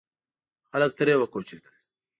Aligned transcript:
خلک 0.71 0.91
ترې 0.97 1.15
وکوچېدل. 1.19 1.73